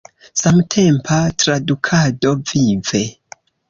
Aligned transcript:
Samtempa 0.43 1.19
tradukado– 1.43 2.37
vive! 2.53 3.09